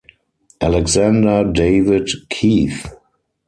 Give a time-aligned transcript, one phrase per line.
[0.59, 2.87] Alexander David Keith.